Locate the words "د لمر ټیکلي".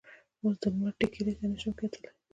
0.61-1.33